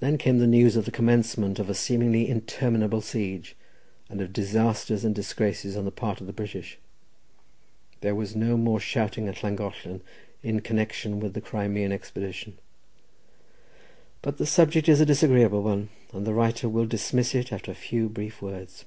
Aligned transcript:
Then 0.00 0.18
came 0.18 0.38
the 0.38 0.48
news 0.48 0.74
of 0.74 0.84
the 0.84 0.90
commencement 0.90 1.60
of 1.60 1.70
a 1.70 1.74
seemingly 1.74 2.26
interminable 2.28 3.00
siege, 3.00 3.54
and 4.10 4.20
of 4.20 4.32
disasters 4.32 5.04
and 5.04 5.14
disgraces 5.14 5.76
on 5.76 5.84
the 5.84 5.92
part 5.92 6.20
of 6.20 6.26
the 6.26 6.32
British; 6.32 6.76
there 8.00 8.16
was 8.16 8.34
no 8.34 8.56
more 8.56 8.80
shouting 8.80 9.28
at 9.28 9.44
Llangollen 9.44 10.02
in 10.42 10.58
connection 10.58 11.20
with 11.20 11.34
the 11.34 11.40
Crimean 11.40 11.92
expedition. 11.92 12.58
But 14.22 14.38
the 14.38 14.44
subject 14.46 14.88
is 14.88 15.00
a 15.00 15.06
disagreeable 15.06 15.62
one, 15.62 15.88
and 16.12 16.26
the 16.26 16.34
writer 16.34 16.68
will 16.68 16.84
dismiss 16.86 17.32
it 17.32 17.52
after 17.52 17.70
a 17.70 17.76
few 17.76 18.08
brief 18.08 18.42
words. 18.42 18.84